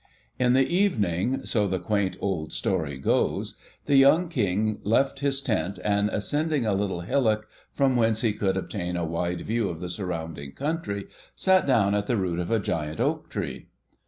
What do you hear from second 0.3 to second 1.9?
In the evening, so the